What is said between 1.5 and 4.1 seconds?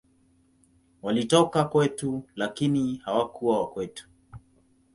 kwetu, lakini hawakuwa wa kwetu.